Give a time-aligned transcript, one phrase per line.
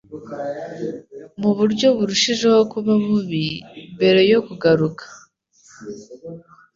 [1.41, 3.47] mu buryo burushijeho kuba bubi,
[3.95, 5.05] mbere yo kugaruka